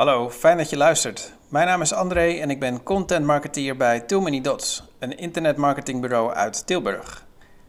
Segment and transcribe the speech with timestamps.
[0.00, 1.32] Hallo, fijn dat je luistert.
[1.48, 6.32] Mijn naam is André en ik ben content marketeer bij Too Many Dots, een internetmarketingbureau
[6.32, 7.26] uit Tilburg.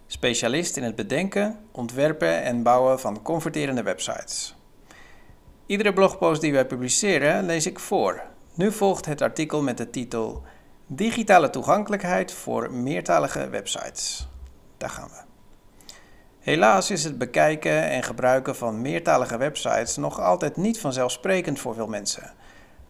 [0.08, 4.56] Specialist in het bedenken, ontwerpen en bouwen van converterende websites.
[5.66, 8.22] Iedere blogpost die wij publiceren lees ik voor.
[8.54, 10.44] Nu volgt het artikel met de titel
[10.88, 14.28] Digitale toegankelijkheid voor meertalige websites.
[14.78, 15.31] Daar gaan we.
[16.42, 21.88] Helaas is het bekijken en gebruiken van meertalige websites nog altijd niet vanzelfsprekend voor veel
[21.88, 22.34] mensen.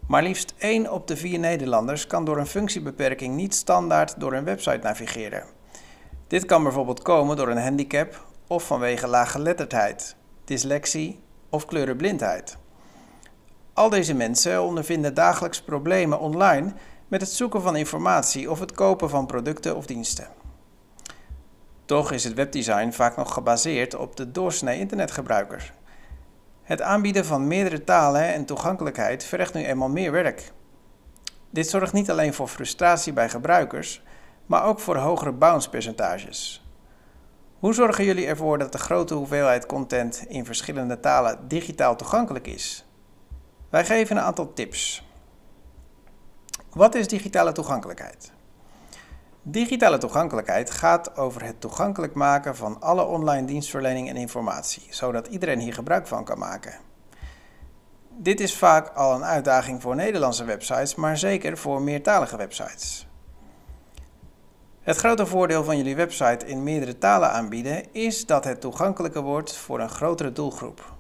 [0.08, 4.44] Maar liefst 1 op de 4 Nederlanders kan door een functiebeperking niet standaard door een
[4.44, 5.44] website navigeren.
[6.28, 10.16] Dit kan bijvoorbeeld komen door een handicap of vanwege laaggeletterdheid,
[10.46, 12.58] dyslexie of kleurenblindheid.
[13.74, 16.74] Al deze mensen ondervinden dagelijks problemen online
[17.08, 20.41] met het zoeken van informatie of het kopen van producten of diensten.
[21.92, 25.74] Toch is het webdesign vaak nog gebaseerd op de doorsnee internetgebruiker.
[26.62, 30.52] Het aanbieden van meerdere talen en toegankelijkheid vergt nu eenmaal meer werk.
[31.50, 34.04] Dit zorgt niet alleen voor frustratie bij gebruikers,
[34.46, 36.66] maar ook voor hogere bounce percentages.
[37.60, 42.86] Hoe zorgen jullie ervoor dat de grote hoeveelheid content in verschillende talen digitaal toegankelijk is?
[43.70, 45.08] Wij geven een aantal tips.
[46.70, 48.32] Wat is digitale toegankelijkheid?
[49.44, 55.60] Digitale toegankelijkheid gaat over het toegankelijk maken van alle online dienstverlening en informatie, zodat iedereen
[55.60, 56.74] hier gebruik van kan maken.
[58.18, 63.08] Dit is vaak al een uitdaging voor Nederlandse websites, maar zeker voor meertalige websites.
[64.82, 69.58] Het grote voordeel van jullie website in meerdere talen aanbieden is dat het toegankelijker wordt
[69.58, 70.94] voor een grotere doelgroep.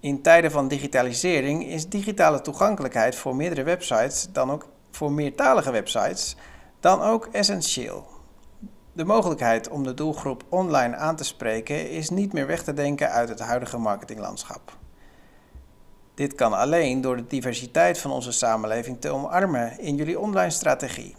[0.00, 6.36] In tijden van digitalisering is digitale toegankelijkheid voor meerdere websites dan ook voor meertalige websites
[6.80, 8.06] dan ook essentieel.
[8.92, 13.10] De mogelijkheid om de doelgroep online aan te spreken is niet meer weg te denken
[13.10, 14.78] uit het huidige marketinglandschap.
[16.14, 21.16] Dit kan alleen door de diversiteit van onze samenleving te omarmen in jullie online strategie.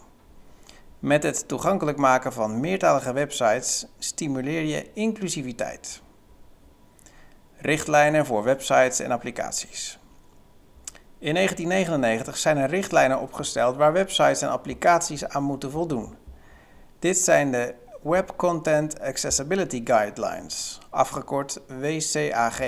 [1.00, 6.02] Met het toegankelijk maken van meertalige websites stimuleer je inclusiviteit.
[7.58, 10.01] Richtlijnen voor websites en applicaties.
[11.22, 16.16] In 1999 zijn er richtlijnen opgesteld waar websites en applicaties aan moeten voldoen.
[17.00, 17.74] Dit zijn de
[18.04, 22.62] Web Content Accessibility Guidelines, afgekort WCAG.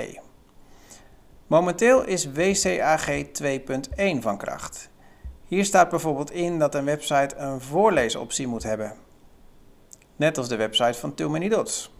[1.46, 3.08] Momenteel is WCAG
[3.42, 4.90] 2.1 van kracht.
[5.44, 8.94] Hier staat bijvoorbeeld in dat een website een voorleesoptie moet hebben.
[10.16, 11.94] Net als de website van Too Many Dots.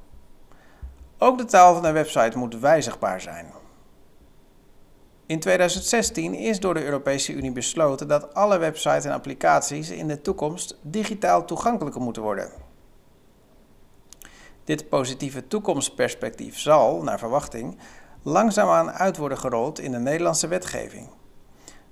[1.18, 3.62] Ook de taal van een website moet wijzigbaar zijn.
[5.26, 10.20] In 2016 is door de Europese Unie besloten dat alle websites en applicaties in de
[10.20, 12.50] toekomst digitaal toegankelijker moeten worden.
[14.64, 17.78] Dit positieve toekomstperspectief zal, naar verwachting,
[18.22, 21.08] langzaamaan uit worden gerold in de Nederlandse wetgeving.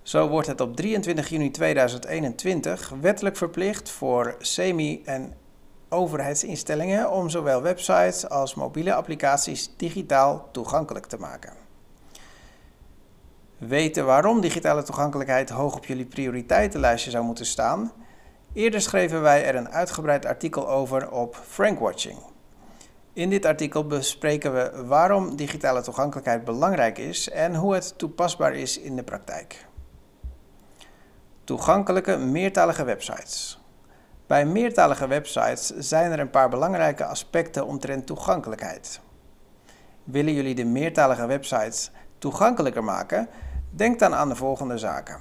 [0.03, 5.35] Zo wordt het op 23 juni 2021 wettelijk verplicht voor semi- en
[5.89, 11.62] overheidsinstellingen om zowel websites als mobiele applicaties digitaal toegankelijk te maken.
[13.69, 17.93] Weten waarom digitale toegankelijkheid hoog op jullie prioriteitenlijstje zou moeten staan?
[18.53, 22.19] Eerder schreven wij er een uitgebreid artikel over op Frankwatching.
[23.13, 28.79] In dit artikel bespreken we waarom digitale toegankelijkheid belangrijk is en hoe het toepasbaar is
[28.79, 29.67] in de praktijk.
[31.45, 33.61] Toegankelijke meertalige websites.
[34.27, 39.01] Bij meertalige websites zijn er een paar belangrijke aspecten omtrent toegankelijkheid.
[40.05, 43.29] Willen jullie de meertalige websites toegankelijker maken?
[43.75, 45.19] Denk dan aan de volgende zaken.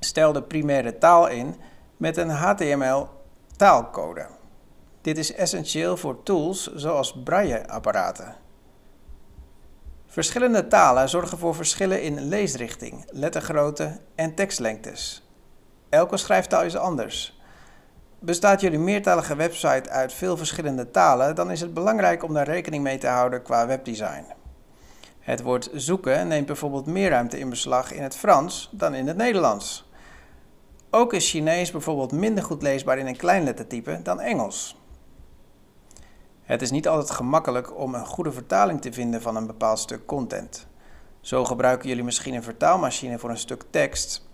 [0.00, 1.56] Stel de primaire taal in
[1.96, 3.08] met een HTML
[3.56, 4.26] taalcode.
[5.00, 8.36] Dit is essentieel voor tools zoals braille-apparaten.
[10.06, 15.28] Verschillende talen zorgen voor verschillen in leesrichting, lettergrootte en tekstlengtes.
[15.88, 17.40] Elke schrijftaal is anders.
[18.18, 22.82] Bestaat jullie meertalige website uit veel verschillende talen, dan is het belangrijk om daar rekening
[22.82, 24.37] mee te houden qua webdesign.
[25.28, 29.16] Het woord zoeken neemt bijvoorbeeld meer ruimte in beslag in het Frans dan in het
[29.16, 29.90] Nederlands.
[30.90, 34.76] Ook is Chinees bijvoorbeeld minder goed leesbaar in een kleinlettertype dan Engels.
[36.42, 40.06] Het is niet altijd gemakkelijk om een goede vertaling te vinden van een bepaald stuk
[40.06, 40.66] content.
[41.20, 44.28] Zo gebruiken jullie misschien een vertaalmachine voor een stuk tekst,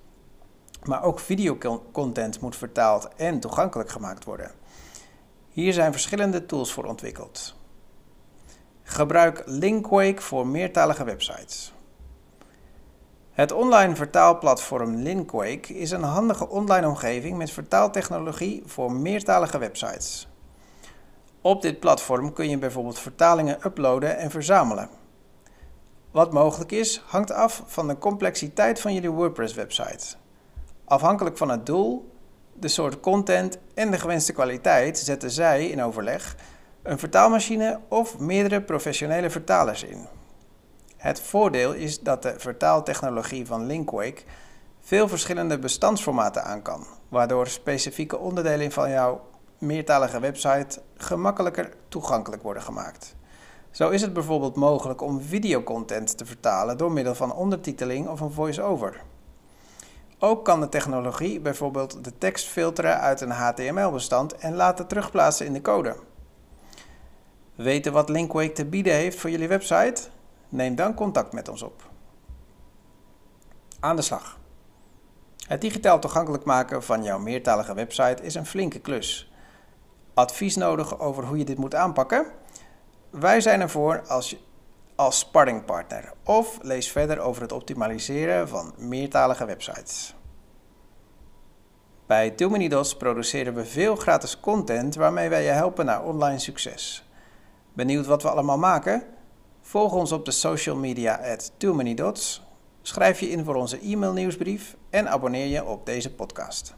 [0.84, 4.50] maar ook videocontent moet vertaald en toegankelijk gemaakt worden.
[5.50, 7.62] Hier zijn verschillende tools voor ontwikkeld.
[8.86, 11.74] Gebruik Linkwake voor meertalige websites.
[13.30, 20.28] Het online vertaalplatform Linkwake is een handige online omgeving met vertaaltechnologie voor meertalige websites.
[21.40, 24.88] Op dit platform kun je bijvoorbeeld vertalingen uploaden en verzamelen.
[26.10, 30.16] Wat mogelijk is, hangt af van de complexiteit van jullie WordPress-website.
[30.84, 32.12] Afhankelijk van het doel,
[32.52, 36.36] de soort content en de gewenste kwaliteit zetten zij in overleg
[36.84, 40.06] een vertaalmachine of meerdere professionele vertalers in.
[40.96, 44.22] Het voordeel is dat de vertaaltechnologie van Linkwake
[44.80, 49.20] veel verschillende bestandsformaten aan kan, waardoor specifieke onderdelen van jouw
[49.58, 53.14] meertalige website gemakkelijker toegankelijk worden gemaakt.
[53.70, 58.32] Zo is het bijvoorbeeld mogelijk om videocontent te vertalen door middel van ondertiteling of een
[58.32, 59.02] voice-over.
[60.18, 65.52] Ook kan de technologie bijvoorbeeld de tekst filteren uit een HTML-bestand en laten terugplaatsen in
[65.52, 65.96] de code.
[67.54, 70.02] Weten wat Linkwake te bieden heeft voor jullie website?
[70.48, 71.82] Neem dan contact met ons op.
[73.80, 74.38] Aan de slag.
[75.46, 79.32] Het digitaal toegankelijk maken van jouw meertalige website is een flinke klus.
[80.14, 82.26] Advies nodig over hoe je dit moet aanpakken?
[83.10, 84.36] Wij zijn ervoor als,
[84.94, 90.14] als sparringpartner of lees verder over het optimaliseren van meertalige websites.
[92.06, 92.34] Bij
[92.68, 97.08] Dots produceren we veel gratis content waarmee wij je helpen naar online succes.
[97.74, 99.02] Benieuwd wat we allemaal maken?
[99.60, 101.84] Volg ons op de social media at Too
[102.82, 106.74] schrijf je in voor onze e-mail nieuwsbrief en abonneer je op deze podcast.